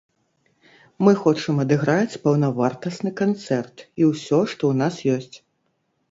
Мы 1.07 1.11
хочам 1.25 1.59
адыграць 1.63 2.19
паўнавартасны 2.23 3.11
канцэрт 3.21 3.83
і 3.99 4.07
ўсё, 4.13 4.39
што 4.55 4.63
ў 4.71 4.79
нас 4.81 4.95
ёсць. 5.17 5.37